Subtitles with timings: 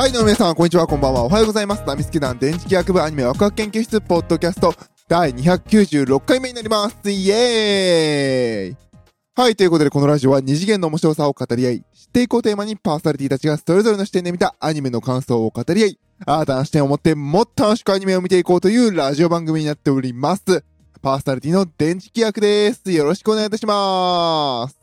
[0.00, 1.24] はい、どうも皆さん、こんにちは、こんばんは。
[1.24, 1.82] おはようございます。
[1.86, 4.74] ナミスケ団電磁気学部アニメワクワク研究室ポッドキャスト
[5.08, 7.10] 第296回目になります。
[7.10, 8.76] イエーイ
[9.34, 20.64] はい、ということでこのラジオは二次元の面白さを語り合い、知っていこうテーマにパーソナリティたちがそれぞれの視点で見たアニメの感想を語り合い、新たな視点を持ってもっと楽しくアニメを見ていこうというラジオ番組になっております。
[21.02, 22.90] パーソナリティの電磁気学です。
[22.90, 24.79] よろしくお願いいたします。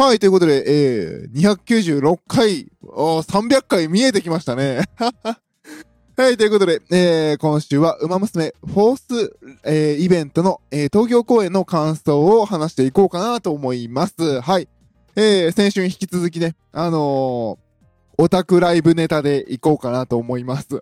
[0.00, 4.82] はい、ということで、えー、296回、お300回見えてきましたね。
[6.16, 14.40] はい、ということで、えー、今週は、ウマ娘、フォース、えー、イベントの、えー、東京公演の感想を話していこうかなと思います。
[14.40, 14.68] はい。
[15.16, 20.68] えー、先週に引き続きね、あのー、オタクライブネタでいこうかなと思います。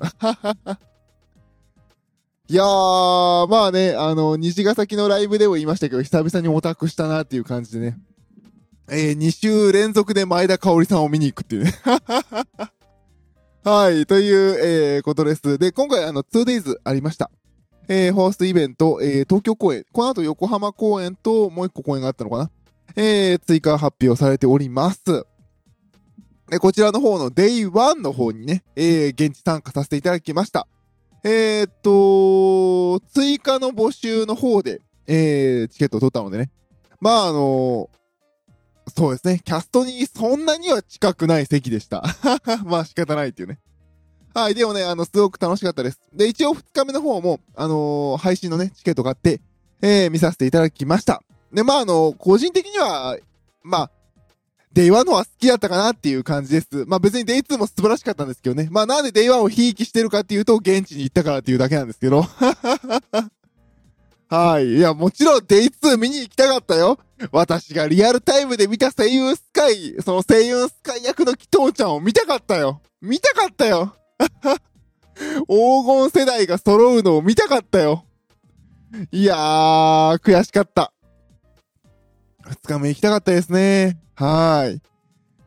[2.49, 7.99] いやー、まあね、あの、虹ヶ崎のライブでも言いましたけど、久々にオタクしたなっていう感じでね。
[8.89, 11.75] えー、2週連続で前田香織さんを見に行くっていうね。
[13.65, 15.59] はい、という、えー、ことです。
[15.59, 17.31] で、今回あの、2days ありました。
[17.89, 22.51] えー、フォーストイベント、えー、東京公演、この後横浜公演ともう一個公演があったのかな
[22.95, 25.27] えー、追加発表されております。
[26.49, 30.69] で、こちらの方の Day1 の方にね、えー、現地参加させていただきました。
[31.25, 36.51] えー、っと、追加の募集の方で、えー、チケットを取ったのでね。
[37.01, 37.91] まあ、あの
[38.95, 39.41] そうですね。
[39.45, 42.05] キャストにそんなには近くない席でした。
[42.65, 43.59] まあ仕方ないっていうね。
[44.35, 44.55] はい。
[44.55, 46.01] でもね、あの、すごく楽しかったです。
[46.13, 49.41] で、一応2日目の方も、あのー配信のね、チケット買って、
[49.81, 51.23] えー、見させていただきました。
[51.53, 53.17] で、まあ、あの個人的には、
[53.63, 53.91] まあ、
[54.77, 56.85] デイ1のは好きだったかなっていう感じです。
[56.87, 58.69] まあ別にデイ2も素晴らしかったんですけどね。
[58.71, 62.27] まあなんでデイ1をひいきしてるかっていうと、現地に行ったからっていうだけなんですけど。
[64.29, 64.77] はい。
[64.77, 66.99] いや、もちろんデイ2見に行きたかったよ。
[67.31, 72.83] 私がリアルタイムで見た声優スカイ、その声優スカイ役のキトーちゃんを見たかったよ。
[73.01, 73.95] 見たかったよ。
[75.49, 78.05] 黄金世代が揃うのを見たかったよ。
[79.13, 80.93] いやー、悔しかった。
[82.45, 83.99] 二日目行きたかったですね。
[84.15, 84.81] はい。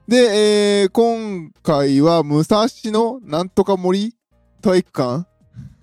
[0.10, 4.16] で、えー、今回は武蔵野なんとか森
[4.62, 5.28] 体育館？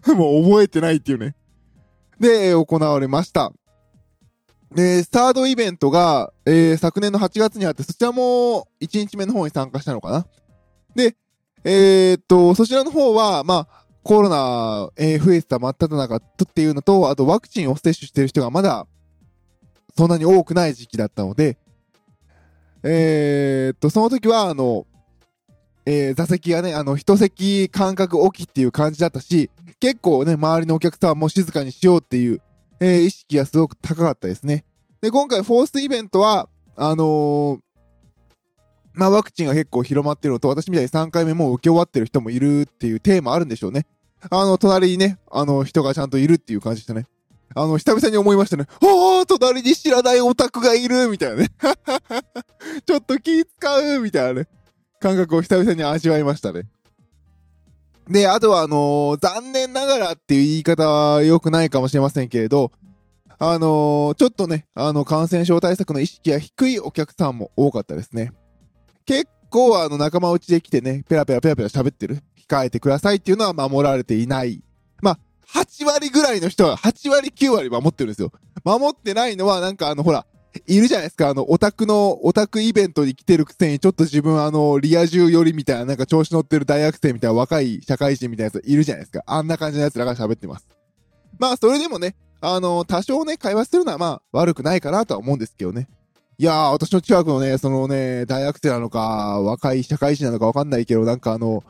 [0.17, 1.35] もう覚えてないっていうね。
[2.21, 3.53] で、行われました。
[4.75, 10.27] で、サードイベントが、えー昨年の8月にあって、そちらも1日目の方に参加したのかな。
[10.95, 11.17] で、
[11.65, 16.21] えーっと、そちらの方は、まあ、コロナ、えー増えてた真っ只中っ
[16.55, 18.87] ていうのと、あとワクチンを接種してる人がまだ、
[19.97, 21.59] そんなに多くない時期だったので、
[22.83, 24.87] えーっと、その時は、あの、
[25.87, 32.43] えー座席がね、あの、一席間隔置きっていう感じだったし、結構ね、周りのお客さんも静かにしようっていう、
[32.81, 34.65] えー意識がすごく高かったですね。
[35.01, 37.59] で、今回、フォースイベントは、あのー
[38.97, 43.87] まあ、ワクチンが結構広まってるのと、私みたいに3回目もう受け終わってる人もいるっていうテーマあるんでしょうね。
[44.31, 47.07] あの、隣にね、あの、人がちゃんといるっていう感じでしたね。
[47.55, 48.65] あの、久々に思いましたね。
[48.71, 51.49] ああ、隣に知らないオタクがいるみたいなね。
[52.87, 54.49] ちょっと気使うみたいなね。
[55.01, 56.69] 感覚を久々に味わいましたね。
[58.09, 62.71] で、あとは、あのー残念ながらっていう言い方は良くないかもしれませんけれど、
[63.39, 68.33] あのーちょっとね、あの、感染症対策の意識が低いお客さんも多かったですね。
[69.05, 72.19] 結構、あの、仲間内で来てね、ペラペラペラペラ喋ってる。
[72.49, 74.63] 控えてくださいっていうのは守られていない。
[75.03, 75.19] まあ、
[75.53, 78.31] 8割ぐらいの人は、8割9割守ってるんですよ。
[78.65, 80.27] 守ってないのは、なんかあの、ほら、
[80.67, 89.23] いるじゃないですか、あの、オタクの、オタクイベントに来てるくせに、ちょっと自分あの、リア充寄りみたいな、なんか調子乗ってる大学生みたいな若い社会人みたいなやついるじゃないですか。
[89.27, 90.67] あんな感じの奴らが喋ってます。
[91.39, 95.89] まあ、それでもね、あの、多少ね、会話するのはまあ、悪くないかなとは思うんですけどね。
[96.39, 101.65] いやー、私の近くのね、そのね、大学生なのか、若い社会人なのかわかんないけど、なんかあの、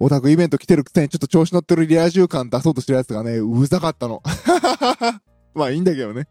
[0.00, 4.20] オタクイベント来てるくせにちょっと調子乗ってるリア充感出そうとしてるやつがね、うざかったの。
[5.54, 6.26] まあいいんだけどね。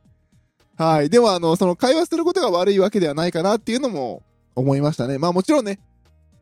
[0.77, 1.09] はい。
[1.09, 4.23] でもあの、その会話することが悪いわけではないかなっていうのも
[4.55, 5.17] 思いましたね。
[5.17, 5.79] まあもちろんね、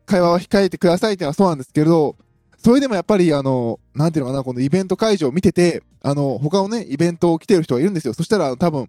[0.06, 2.16] 会話は控えてくださいっていうのはそうなんですけれど、
[2.58, 8.14] それでもやっぱりあの、なんていうのかな、このイベント会場を見てて、あの、他のね、イベントを来てる人がいるんですよ。
[8.14, 8.88] そしたら多分、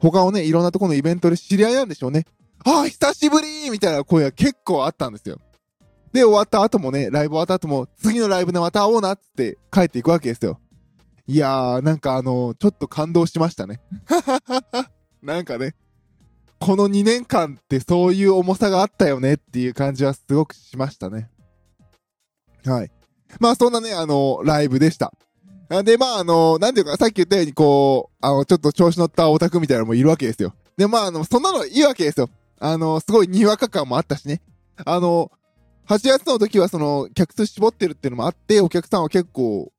[0.00, 2.24] 他のね、いろんなところのイベントで知り合いなんでしょうね。
[2.64, 5.38] ああ、久しぶりみたいな声が結構あったんですよ。
[6.12, 10.58] で、終わった後もね、ライブ終わった後も、次のライブでまた会おうなって帰っていくわけですよ。
[11.32, 13.80] いやー、なんかあの、ちょっと感動しましたね。
[15.22, 15.74] なんかね、
[16.58, 21.30] この2年間ってそういう重さがあったよねっていう感じはすごくしましたね。
[22.66, 22.90] はい。
[23.40, 25.10] まあそんなね、あの、ライブでした。
[25.84, 30.54] で、まああの、なんていうか、さっき言ったようにこう、あの、ちょっと調子乗ったオタクみたいなのもいるわけですよ。
[30.76, 32.28] で、まああの、そんなのいいわけですよ。
[32.60, 34.42] あの、すごいにわか感もあったしね。
[34.84, 35.32] あの、
[35.88, 39.72] 8月の時はその、客数絞ってるっていうのもあって、お客さんは結構、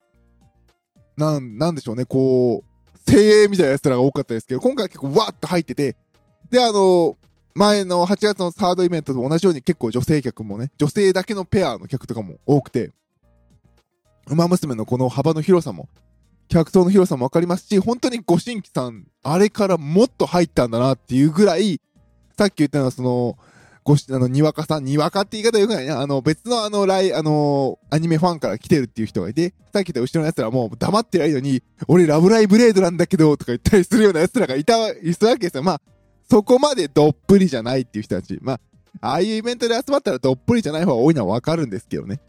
[1.17, 5.95] なん、なんでしょうね、こう、精鋭みたいな奴らが多かったですけど、今回は結構わーっと入ってて、
[6.49, 7.17] で、あの、
[7.55, 12.91] 前の8月のサードイベントと同じように結構女性客もね、女性だけのペアの客とかも多くて、
[14.27, 15.87] 馬娘のこの幅の広さも、
[16.47, 21.79] 客層の広さもわかりますし、本当にご新規さん、あれからもっと入ったんだなっていうぐらい、
[22.37, 23.37] さっき言ったのはその、
[23.83, 26.01] ごし、あの、にわかさん、にわかって言い方よくないな。
[26.01, 35.63] あの、別のあの、ライ、あの、アニメファンから来てるっていう人がいて、さっき言った後ろの奴らもう黙ってないのに、俺ラブライブレードなんだけど、とか言ったりするような奴らがいた、いたわけですよ。
[35.63, 35.81] まあ、
[36.29, 38.39] そこまでどっぷりじゃないっていう人たち。
[38.41, 38.59] まあ、
[39.01, 42.19] ああいうイベントで集まったらどっぷりじゃない方が多いのはわかるんですけどね。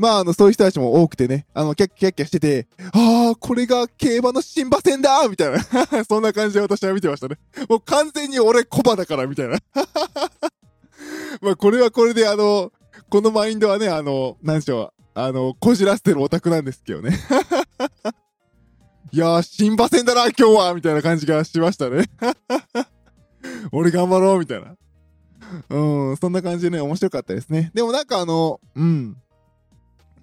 [0.00, 5.60] まあ、あの、そういう人たちも多くてね、あの、キャッキャッキャしてて、ああ、これが競馬の新馬戦だみたいな。
[6.08, 7.36] そんな感じで私は見てましたね。
[7.68, 9.58] もう完全に俺コバだから、みたいな。
[11.40, 12.72] まあ、これはこれで、あの、
[13.08, 17.18] このマインドはね、あの、なんでしょう、あの、こじらせてるオタクなんですけどね。
[19.12, 22.04] いやー、新馬戦だな、今日はみたいな感じがしましたね。
[23.72, 24.76] 俺頑張ろうみたいな。
[25.68, 27.72] うん、そんな感じでね、面白かったですね。
[27.74, 29.16] でもなんかあの、うん。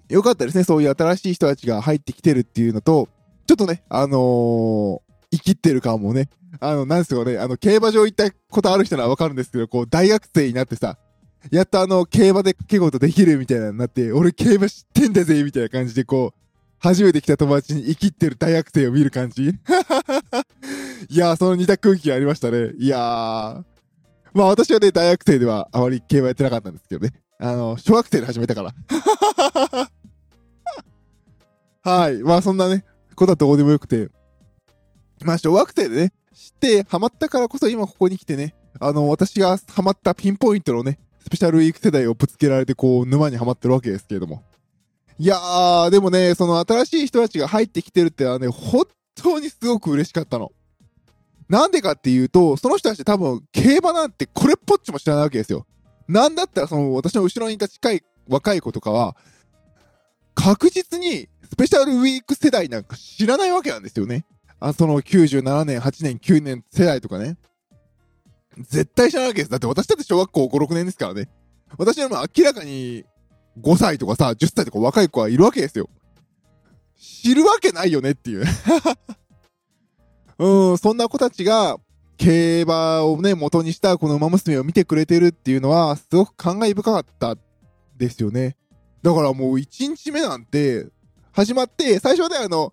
[0.08, 3.08] よかったですね、そういう新しい人たちが入ってきてるっていうのと、
[3.46, 5.00] ちょっとね、あのー、
[5.32, 10.98] 生きってる感もね、あの、なんすかね、あの、競馬場行ったことある人ならわかるんですけど、こう、大学生になってさ、
[11.50, 16.38] やっとあの、競馬で掛け事できるみたいなになって、俺競馬知ってんだぜみたいな感じでこう、
[16.80, 19.48] 初めて来た友達に生きってる大学生を見る感じ
[21.08, 22.72] いやー、その似た空気がありましたね。
[22.78, 23.64] いやー。
[24.34, 27.12] まあ私はね、大学生ではあまり競馬やってなかったんですけどね。
[27.40, 28.74] あの、小学生で始めたから。
[31.90, 32.22] はい。
[32.22, 32.84] まあそんなね、
[33.14, 34.10] ことはどうでもよくて。
[35.24, 44.44] まあ小学生でね、知ってハマったからこそ今ここに来てね、あの、私がハマったピンポイントのね、スペシャルウィーク世代をぶつけられてこう、沼にはまってるわけですけれども。
[45.18, 48.86] いやー、でもね、その新しい人たちが入ってきてるってのはね、本
[49.16, 50.52] 当にすごく嬉しかったの。
[51.48, 55.66] なんでかっていうと、その人たち多分、競馬なんてこれっぽっちも知らないわけですよ。
[56.06, 59.16] なんだったらその、私の後ろにいた近い若い子とかは、
[60.36, 64.24] 確実にスペシャルウィーク世代なんか知らないわけなんですよね。
[64.60, 67.36] あ、その97年、8年、9年世代とかね。
[68.58, 69.50] 絶対知らないわけです。
[69.50, 71.28] だって私だって小学校5、6年ですからね。
[71.76, 73.04] 私よりも明らかに
[73.60, 75.88] 5歳とかさ、10歳とか若い子はいるわけですよ。
[76.96, 78.44] 知るわけないよねっていう。
[80.38, 81.78] うん、そんな子たちが、
[82.16, 87.36] 競馬をね、元にしたこの馬娘を見てくれてるっていうのは、すごく感慨深かった
[87.96, 88.56] ですよね。
[89.02, 90.88] だからもう1日目なんて、
[91.32, 92.72] 始まって、最初はね、あの、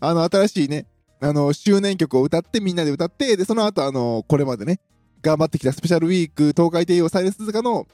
[0.00, 0.86] あの、新しいね、
[1.22, 4.80] あの、周年曲を歌って、みんなで歌って、で、その後、あの、これまでね、
[5.22, 7.86] 頑張ってきたスペシャルウィーク、東海帝王サイレンスズカの、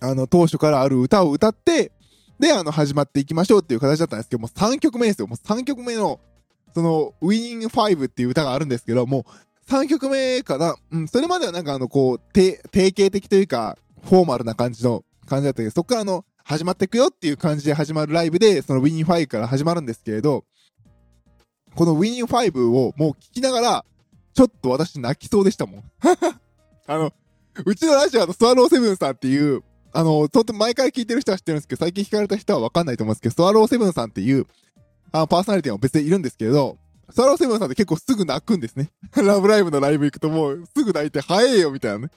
[0.00, 1.92] あの、当初からある歌を歌って、
[2.40, 5.28] で、あの、始まっていきましょうっていう形だったんですけどもう、3曲目ですよ。
[5.28, 6.18] もう3曲目の、
[6.74, 10.74] その、ウィニング5っていう歌があるんですけど、もう、3曲目かな。
[10.90, 20.44] うん、それまではなんかあの、こう、定、型的というか、フォーマルな感じの感じだったけど、そこからあの、始まっていくよっていう感じで始まるライブで、そのウィニング5から始まるんですけれど、
[21.78, 23.84] このウィニング5をもう聞きながら、
[24.34, 25.84] ちょっと私泣きそうでしたもん。
[26.88, 27.12] あの、
[27.64, 34.48] うちのラジオのスワローセブンさんっていう、あの、とっても前から聞いてる人は知ってるんですけど、最近聞かれた人はわかんないと思うんですけど、スワローセブンさんっていう、
[35.12, 36.78] あの、パーソナリティも別にいるんですけれど、
[37.10, 38.90] スワローセブンさんって結構すぐ泣くんですね。
[39.14, 42.10] ラブライブのライブ行くともうすぐ泣いて、早えよみたいなね。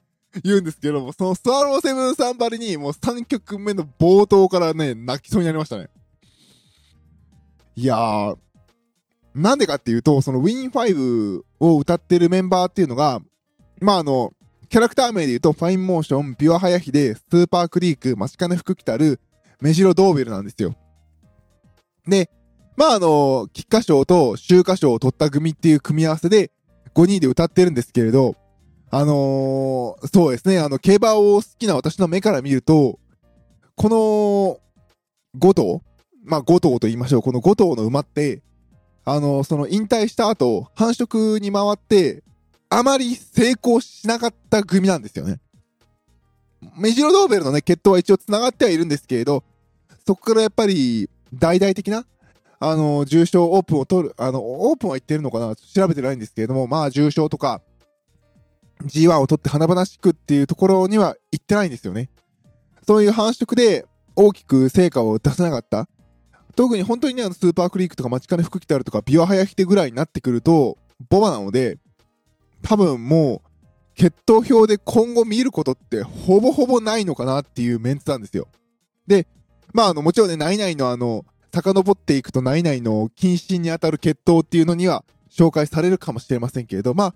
[0.44, 5.90] 言うんですけども、そのスワローセブンさんばりにもう3曲目の冒頭からね、泣きそうになりましたね。
[7.76, 8.38] いやー、
[9.34, 13.22] なんでかっていうと、そのウィン5を歌ってるメンバーっていうのが、
[13.80, 14.34] まああの、
[14.70, 19.20] キャラクター名で言うと、ファインモーション、ピュアハヤヒデ、スーパークリーク、マシカネ福来たる、
[19.62, 20.76] メジロドーベルなんですよ。
[22.08, 22.30] で、
[22.76, 26.52] まああの、菊花賞と秋華賞を取った組っていう組み合わせで、
[26.94, 28.36] 5人で歌ってるんですけれど、
[28.90, 33.00] あのーそうですね、あの、競馬を好きな私の目から見ると、
[33.76, 35.82] この、5頭
[36.24, 37.22] まあ5頭と言いましょう。
[37.22, 38.42] この5頭の馬って、
[39.14, 42.24] あの、その引退した後、繁殖に回って、
[42.70, 45.42] あまり成功しなかった組なんですよね。
[46.78, 49.44] メジロドーベルのね、血統は一応繋がってはいるんですけれど、
[50.08, 52.06] そこからやっぱり、大々的な、
[52.60, 57.62] あの、重賞オープンを取る、あの、オープンは言ってるのかな調べてないんですけれども、まあ、重賞とか、
[58.86, 62.10] G1 を取って華々しくっていうところには行ってないんですよね。
[62.88, 65.88] そういう繁殖で大きく成果を出せなかった。
[66.56, 70.78] 特に本当にね、スーパークリークとかマチカネ福来たるとかビワハヤヒテぐらいになってくると、
[71.10, 71.78] ボバなので、
[72.62, 73.52] 多分もう、
[73.96, 78.48] 決闘表で今後見ることってほぼほぼないのかなっていうメンツなんですよ。
[79.06, 79.28] で、
[79.74, 87.14] まあ、あの、もちろんね、ナイナイのあの、遡っていくとナイナイの謹慎に当たる決闘っていうのには紹介されるかもしれませんけれど、まあ、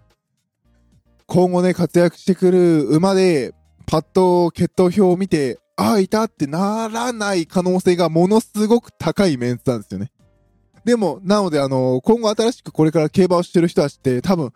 [1.26, 3.54] 今後ね、活躍してくる馬で、
[3.88, 10.12] パッと決闘表を見て、ああ、いたってならない可能性がものすごく高いメンツなんですよね。
[10.86, 14.54] でも、なので、あの、今後新しくこれから競馬をしてる人たちって多分、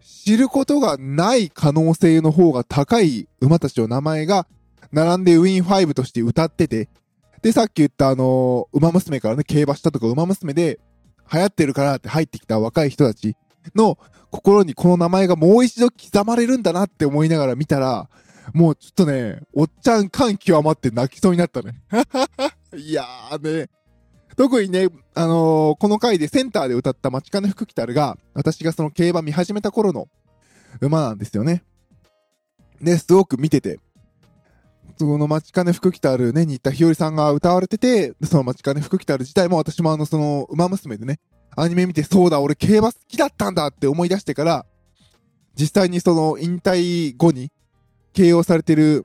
[0.00, 4.46] 知ることがない可能性の方が高い馬たちの名前が
[4.92, 6.88] 並んでウィン5として歌ってて、
[7.42, 10.80] で、さっき言ったあの、馬娘からね、競馬したとか馬娘で
[11.32, 13.36] 流行ってるからって入ってきた若い人たち
[13.74, 13.98] の
[14.30, 18.08] 心にこの名前がもう一度刻まれるんだなって思いながら見たら、
[18.54, 21.80] もうちょっとね、おっちゃん感極まって泣きそうになったね。
[22.76, 23.68] いやーね。
[24.36, 30.08] 特にね、あのー、この回でセンターで歌った街金福来たるが、私がその競馬見始めた頃の
[30.80, 31.64] 馬なんですよね。
[32.80, 33.80] で、すごく見てて、
[34.98, 41.18] その街金福来たるね、に行った日和さんが歌われてて、その街金福来たる自体も私もあの、その、馬娘でね、
[41.56, 44.66] アニメ見て、そうだ、俺競馬好きだったんだって思い出してから、
[45.54, 47.50] 実際にその引退後に、
[48.16, 49.04] 形容されてる、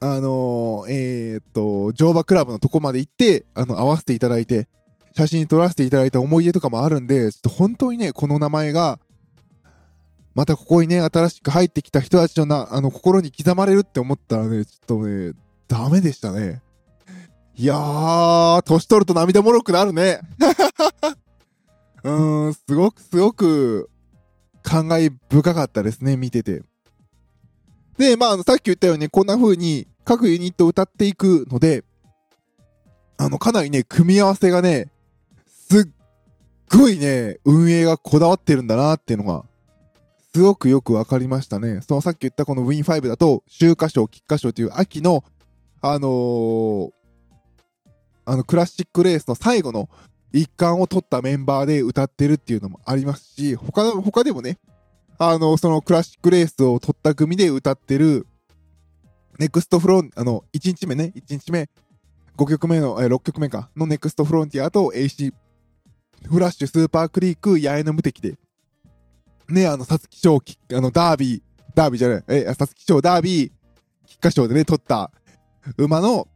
[0.00, 4.66] あのー、えー、っと、乗馬クラブのとこまで行って、あの、会わせていただいて、
[5.14, 8.98] 写真撮らせていただいた思い出とかもあるんで、ちょっと本当にね、この名前が、
[10.34, 15.34] またここにね、新しく入ってきた人たちのな、あの、心に刻まれるって思ったらね、ちょっとね、
[15.68, 16.62] ダメでしたね。
[17.56, 20.22] いやー、年取ると涙もろくなるね。
[22.04, 23.90] うーん、すごくすごく、
[24.62, 26.62] 感慨深かったですね、見てて。
[28.02, 31.84] で、まあ、さっき言ったように、こんな風に各ユニットを歌っていくので、
[33.16, 34.90] あの、かなりね、組み合わせがね、
[35.46, 35.84] すっ
[36.68, 39.44] ごいね、運営がこだわってるんだなっていうのが、
[40.34, 41.80] すごくよくわかりましたね。
[41.86, 45.22] そのさっき言ったこのウィン5だと、秋華賞、菊花賞という秋の、
[45.80, 46.90] あのー、
[48.24, 49.88] あの、クラシックレースの最後の
[50.32, 54.58] 一冠を取ったメンバーで歌ってるっていうのもありますし、他、他でもね、
[55.30, 58.26] あの、そのクラシックレースを取った組で歌ってる、
[59.38, 61.68] ネクストフロン、あの、1日目ね、1日目、
[62.36, 65.32] 5曲目の、え6曲目か、のネクストフロンティアと AC、
[66.28, 68.34] フラッシュ、スーパークリーク、八重の無敵で、
[69.48, 70.42] ね、あの、皐月賞、
[70.76, 71.42] あの、ダービー、
[71.74, 73.52] ダービーじゃない、え、皐月賞、ダービー、
[74.06, 75.10] 菊花賞でね、取った
[75.76, 76.26] 馬の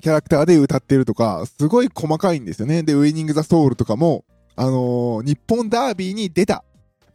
[0.00, 2.82] キャラクターで歌ってるとか、すごい細かいんですよね。
[2.82, 4.24] で、 Winning the Soul とかも、
[4.56, 6.64] あのー、日本ダービーに出た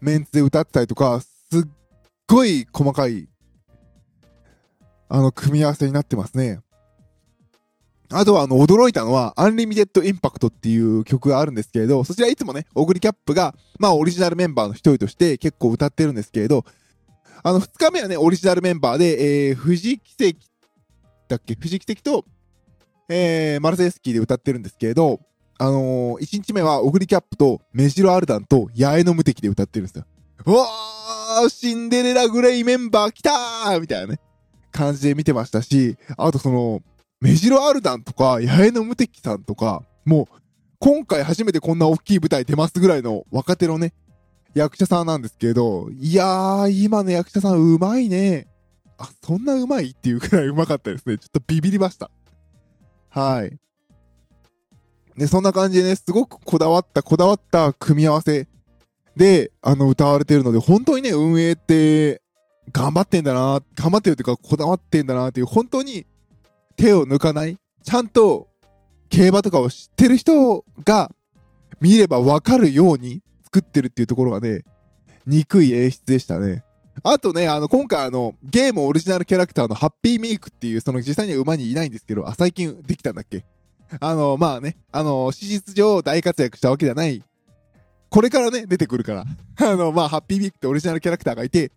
[0.01, 1.27] メンツで歌ってたりとか、す
[1.59, 1.63] っ
[2.27, 3.27] ごい細かい、
[5.07, 6.59] あの、組み合わせになってますね。
[8.13, 16.65] あとは、あの、驚いたのは、 Unlimited Impact っていう曲があるんですけれど、そちらいつもね、オグリキャップが、まあ、オリジナルメンバーの一人として結構歌ってるんですけれど、
[17.43, 20.37] あの、二日目はね、オリジナルメンバーで、えー、藤木奇跡
[21.29, 21.55] だっけ？
[21.55, 22.25] 藤木奇跡と、
[23.07, 25.21] えー、マルセイスキーで歌ってるんですけれど、
[25.61, 30.05] あのー、1日目はオグリキャップとメジロアルダンと八重の無敵で歌ってるんですよ。
[30.47, 34.19] うわーシンデレラグレイメンバー来たーみたいなね、
[34.71, 36.81] 感じで見てましたし、あとその、
[37.19, 40.35] メジロアルダンとか、八重の無敵さんとか、もう、
[40.79, 43.93] 今回初めてこんな大きい舞台出ますぐらいの若手のね、
[44.55, 48.47] 役者さんなんですけど、いやー、今の役者さんうまいね。
[48.97, 51.19] あ、そんなうまいっていうくらいうまかったですね。
[51.19, 52.09] ちょっとビビりました。
[53.09, 53.59] はい。
[55.21, 58.47] で、そんな感じでね、すごくこだわった、こだわった組み合わせ
[59.15, 62.23] で、あの、歌われてるので、本当にね、運営って、
[62.71, 66.07] 頑張ってんだな、頑張ってるっていうか、こだわってんだなっていう、本当に
[66.75, 68.47] 手を抜かない、ちゃんと
[69.09, 71.11] 競馬とかを知ってる人が
[71.79, 74.63] 見ればわかるように作ってるっていうところがね、
[75.27, 76.63] 憎い演出でしたね。
[77.03, 83.45] あとね、あの、今回あの、ゲームオリジナルキャラクターのハッピーミークっていう、その実際には馬にいないんですけど、あ、最近できたんだっけ？
[83.99, 87.23] あの、まあね、あの、史実上大活躍したわけじゃない。
[88.09, 89.25] これからね、出てくるから。
[89.57, 91.71] あの、まあ、ハッピーミークってオリジナルキャラクターがいて、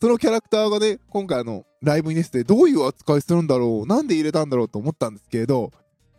[0.00, 5.72] そのキャラクターがね、今回の、ライブにですね、どういう扱いするんだろう、なんで入れたんだろうと思ったんですけれど、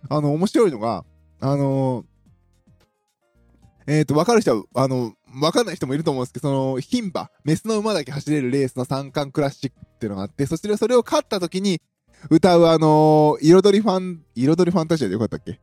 [0.09, 1.05] あの、面白いのが、
[1.39, 2.05] あの
[3.85, 11.81] えっ、ー、と、わかる人は、あの、わかんない人もいると思うんですけど、その、牝馬、メスの馬だけ走れるレースの三冠クラシックっていうのがあって、そしてそれを勝った時に、
[12.29, 15.59] 歌うあのー、彩りファン、彩りファンタジアでよかったっけ？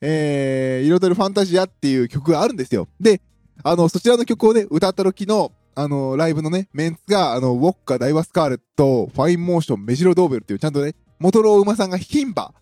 [0.00, 2.88] えー、彩りファンタジアっていう曲があるんですよ。
[3.00, 3.20] で、
[3.62, 12.52] あの、そちらの曲をね、歌った時の、あの、ライブのね、メンツが、あの、ウォッカ、ダイワスカーレット、ファインモーション、メジロドーベルっていう、ちゃんとね、元の馬さんが牝馬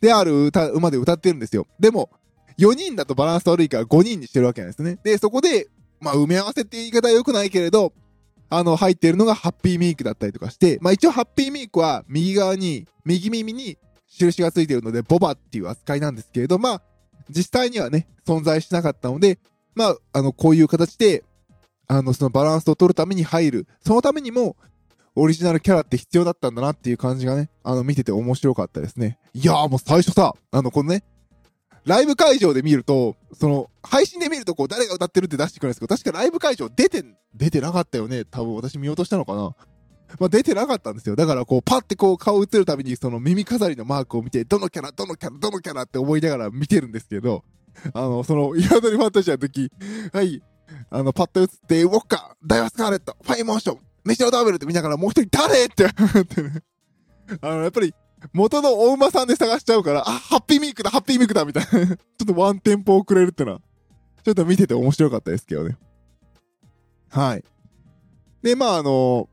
[0.00, 1.66] である歌、馬で歌ってるんですよ。
[1.80, 2.10] でも、
[2.58, 4.98] 4人だとバランス悪いから5人にしてるわけなんですね。
[5.02, 5.68] で、そこで、
[6.00, 7.92] まあ、埋め合わせって言い方は良くないけれど、
[8.54, 16.82] あの、入っているのがハッピーミークだったりとかして、まあ一応ハッピーミークは右側に、右耳に印がついているので、ボバっていう扱いなんですけれど、まあ、
[17.30, 19.38] 実際にはね、存在しなかったので、
[19.74, 21.24] まあ、あの、こういう形で、
[21.88, 23.66] あの、そのバランスを取るために入る。
[23.80, 24.56] そのためにも、
[25.14, 29.18] オリジナルキャラって必要だったんだなっていう感じがね、あの、見てて面白かったですね。
[29.32, 31.04] いやーもう最初さ、あの、このね、
[31.84, 38.24] ライブ会場で見ると、その、配信で見るとこう、誰が歌ってるって出してくれるんですけど、確かライブ会場出て、出てなかったよね。
[38.24, 39.54] 多分私見落としたのかな。
[40.20, 41.16] まあ、出てなかったんですよ。
[41.16, 47.44] だからこう、パッてこう、顔映るたびに、その耳飾りのマークを見て、どのキャラ、どのキャラ、どのキャラって思いながら見てるんですけど、
[47.94, 49.70] あの、その、彩りファンタジアの時、
[50.12, 50.42] はい、
[50.90, 55.86] あの、パッと映って、ウォッカ、ダイワスカーレット、ファイモーション、メシロダブルって見ながら、もう一人誰って。
[57.40, 57.94] あの、やっぱり、
[58.32, 63.60] 元のお馬さんで探しちゃうから、あ、ハッピーミークだ、ハッピーミークだみたいな ちょっとワンテンポ遅れるってのは、
[64.24, 65.76] ちょっと見てて面白かったですけどね。
[67.08, 67.44] はい。
[68.42, 69.28] で、まあ、あの、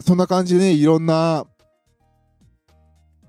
[0.00, 1.46] そんな感じでね、いろんな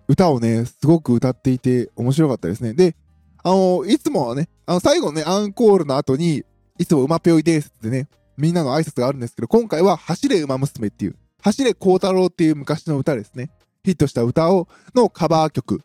[0.07, 2.73] 歌をね、すごく歌っていて面白かったですね。
[2.73, 2.95] で、
[3.43, 6.43] あの、いつもはね、あの、最後のね、アンコールの後に、
[6.77, 13.51] いつも馬ぴょいですってね、みんなの挨拶があるんですけど、今回は走れ馬娘っていう、走れ孝太郎っていう昔の歌ですね。
[13.83, 15.81] ヒットした歌を、のカバー曲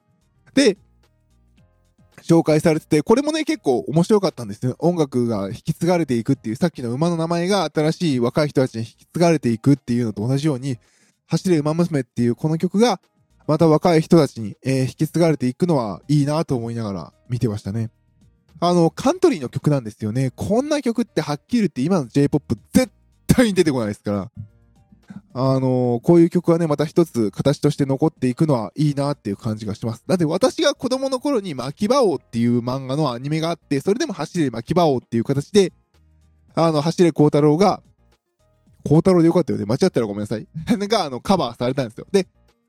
[0.55, 0.77] で、
[2.23, 4.75] 紹介されてて、これもね、結構面白かったんですよ。
[4.79, 10.79] 音楽が引き継がれていくっていう、さっきの馬の名前が新しい若い人たちに引き継がれていくっていうのと同じように、
[11.27, 13.01] 走れ馬娘っていうこの曲が、
[13.47, 17.91] また若い人たちに、えー、引き継がれていくのはいいなと思いながら見てましたね。
[18.59, 20.33] あの、カントリーの曲なんですよね。
[20.35, 22.91] こんな曲ってはっきり言って今の J-POP 絶
[23.27, 24.31] 対に出てこないですから。
[25.35, 30.05] あのー、こういう曲はね、また一つ形として残っていくのはいいなっていう感じがします。
[30.07, 35.73] だって私が子供の頃に巻き場王っていう漫画のアニメがあって、それでも走れ巻き場王っていう形で、
[36.55, 37.83] あの、走れ孝太郎が、
[38.85, 39.67] 孝太郎でよかったよね。
[39.67, 40.47] 間違ったらごめんなさい。
[40.89, 42.07] が、あの、カバーされたんですよ。
[42.11, 42.27] で、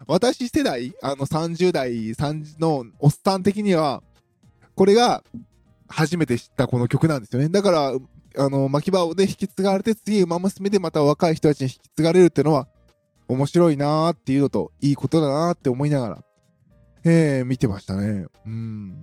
[0.07, 4.03] 私世代、あの、30代、3のおっさん的には、
[4.75, 5.23] これが、
[5.89, 7.49] 初めて知ったこの曲なんですよね。
[7.49, 7.93] だから、
[8.35, 12.67] あの、巻き場で引き継がれて、次、馬娘でまた若い人たちに引き継がれるっていうのは、
[13.27, 16.23] 面白いなーっていうのと、いいことだなーって思いながら、
[17.03, 18.25] えー、見てましたね。
[18.45, 18.95] うん。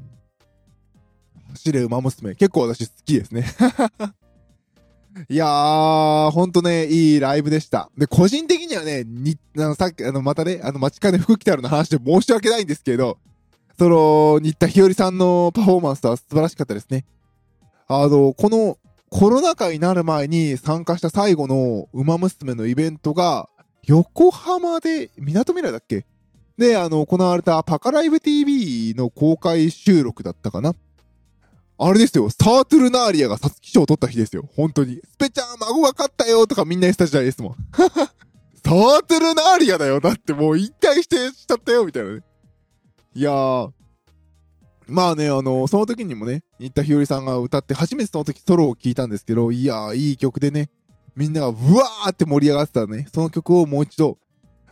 [1.51, 2.35] 走れ馬娘。
[2.35, 3.47] 結構私好きですね。
[5.29, 7.91] いやー、ほんとね、いいライブでした。
[7.97, 13.19] で、個人的にはね、に、あの、さっき、あの、またね、あの、街金福来たるの話で申し訳ないんですけど、
[13.79, 17.05] その、新田日和さんのパフォーマンスは素晴らしかったですね。
[17.87, 18.77] あの、この、
[19.17, 23.49] コロナ禍になる前に参加した最後の馬娘のイベントが、
[23.85, 26.05] 横浜で、港未来だっけ？
[26.59, 30.75] で、あの、行われたパカライブ TV の公開収録だったかな？
[31.79, 34.49] あれですよ、サートゥルナーリアが皐月賞を取った日ですよ。
[34.57, 34.97] 本当に。
[34.97, 37.57] スペちゃん、孫が勝ったよとかみんな言ってた時代ですもん。
[38.65, 40.01] サートゥルナーリアだよ。
[40.01, 42.21] だってもう引退してしちゃったよ、みたいなね。
[43.15, 43.71] いやー、
[44.87, 50.71] まあね、あの、その時にもね、新田ひよりさんが歌って、初めてその時ソロを聴いたんですけど、いやー、いい曲でね、
[51.17, 54.19] みんながうわーって盛り上がってたね、その曲をもう一度、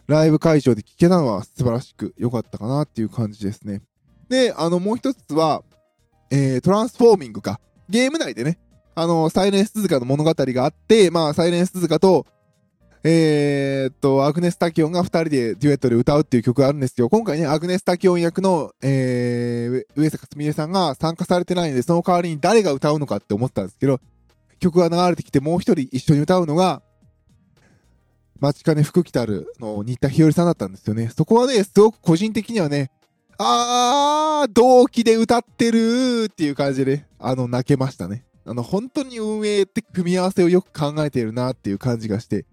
[0.07, 3.83] ライブ会場で聴けたのは素晴らしく良かったかなっていう感じですね。
[4.29, 5.62] で、あの、もう一つは、
[6.31, 7.61] えー、トランスフォーミングか。
[7.88, 8.59] ゲーム内でね、
[8.94, 12.27] あの、サイレンスズカの物語があって、まあ、サイレンスズカと、
[13.05, 17.09] えー、っと、アグネス・タキオンが二人でデュエットで歌うっていう曲があるんですよ。
[17.09, 23.99] 今回ね、アグネス・タキオン役の、えー、上坂すみれさんが参加されてないんで、その代わりに誰が歌うのかって思ったんですけど、
[24.61, 26.83] 曲が流れてきてもう一人一緒に歌うのが、
[28.38, 31.09] マチカネ福来たるの新田ひよりさんだったんですよね。
[31.09, 32.93] そこはね、すごく個人的にはね、
[33.38, 38.25] あー、同期で歌ってるっていう感じで、あの、泣けましたね。
[38.45, 42.45] あの、本当に運営って組み合わせをよく考えているなっていう感じがして、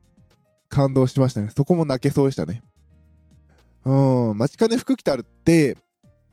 [0.69, 1.49] 感動しましたね。
[1.55, 2.61] そこも泣けそうでしたね。
[3.85, 5.77] うん、町金福来たるって、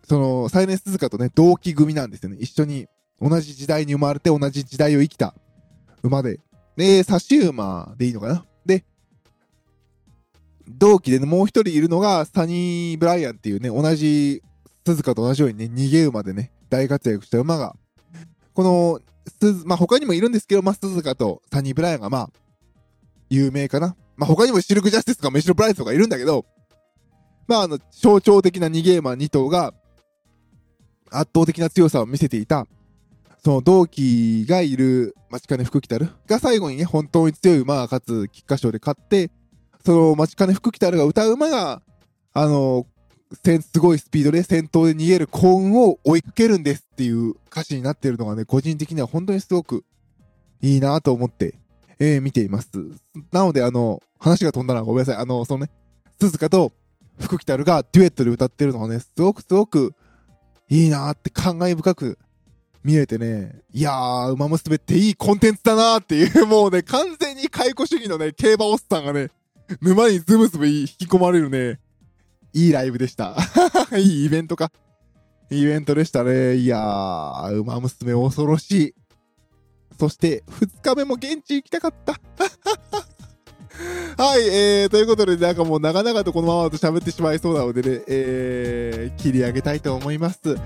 [0.08, 2.36] その、サイレンスズカとね、同期組なんですよね。
[2.38, 2.86] 一緒に、
[3.20, 5.34] 同じ時代に生まれて同じ時代を生きた
[6.02, 6.38] 馬で。
[6.76, 8.44] で、サシ馬でいいのかな？
[8.66, 8.84] で、
[10.68, 14.42] 同期で、ね、もう一人いるのが、サニー・ブライアンっていうね、同じ、
[14.84, 17.74] 鈴鹿と同じようにね、逃げ馬でね、大活躍した馬が、
[18.52, 19.00] この、
[19.64, 22.30] まあ、他にもいるんですけど、まあ、鈴鹿とサニー・ブライアンが、まあ、
[23.30, 23.96] 有名かな。
[24.16, 26.46] まあ、他にもシルクジャスティスとかメシロプライスとかいるんだけど、
[27.46, 29.74] まあ、あの、象徴的な逃げ馬2頭が、
[31.10, 32.66] 圧倒的な強さを見せていた、
[33.44, 39.30] その同期がいる町金福来たるが最後にね、本当に強い馬が勝つ菊花賞で勝って、
[39.84, 41.82] その町金福来たるが歌う馬が、
[42.32, 42.86] あの、
[43.72, 49.84] すごいスピードで先頭で逃げる幸運を追いかけるんですっていう歌詞になってるのがね、個人的には本当にすごく
[50.60, 51.54] いいなと思って、
[51.98, 52.70] えー見ています。
[53.32, 55.16] なので、あの、話が飛んだのはごめんなさい。
[55.16, 55.70] あの、そのね、
[56.20, 56.72] 鈴鹿と
[57.18, 59.94] 福来たるがデュエットで歌ってるのがね、すごくすごく
[60.68, 62.18] いいなって感慨深く
[62.84, 69.30] 見えてね、いやー、馬娘っていいコンテンツだなーっていう、もうね、完全に解雇主義のね、競馬おっさんがね、
[69.80, 71.80] 沼にズブズブ引き込まれるね、
[72.52, 73.36] いいライブでした。
[73.98, 74.70] いいイベントか。
[75.50, 76.56] イベントでしたね。
[76.56, 78.94] いやー、馬娘恐ろしい。
[79.98, 82.14] そして、二日目も現地行きたかった。
[84.22, 90.56] はい、えー、ということで、なんかもう長々とこのままだと喋ってしまいそうなのでね、えー、切り上げたいと思います。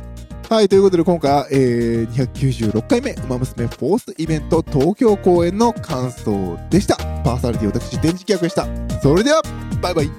[0.49, 6.97] はい、ということで今回は、えー、296回目、馬娘フォースイベント東京公演の感想でした。
[7.23, 8.66] パーソナリティ私、電磁気役でした。
[9.01, 9.43] それでは、
[9.81, 10.11] バイバイ。